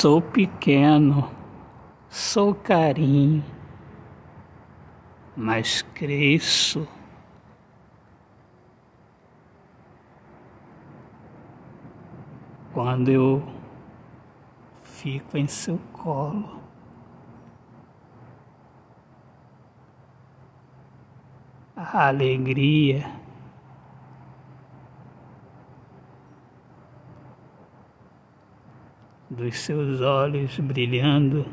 [0.00, 1.28] Sou pequeno,
[2.08, 3.44] sou carinho,
[5.36, 6.86] mas cresço.
[12.72, 13.42] Quando eu
[14.84, 16.60] fico em seu colo.
[21.74, 23.04] A alegria
[29.30, 31.46] dos seus olhos brilhando.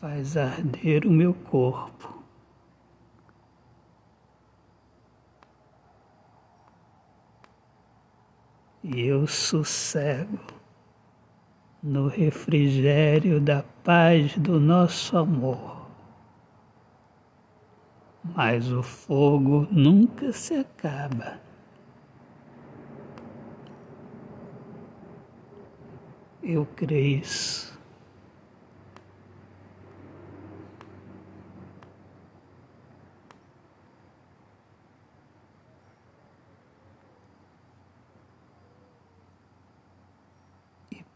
[0.00, 2.22] Faz arder o meu corpo.
[8.84, 10.55] E eu sossego
[11.86, 15.86] no refrigério da paz do nosso amor.
[18.34, 21.38] Mas o fogo nunca se acaba.
[26.42, 27.75] Eu cresço.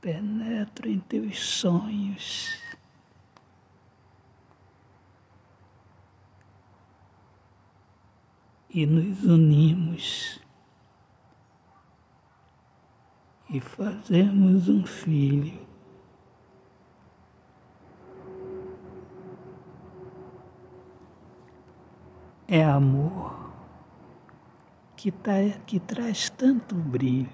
[0.00, 2.58] Penetro em teus sonhos.
[8.72, 10.40] E nos unimos
[13.50, 15.68] e fazemos um filho.
[22.46, 23.52] É amor
[24.96, 25.32] que, tá,
[25.66, 27.28] que traz tanto brilho.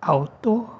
[0.00, 0.79] Autor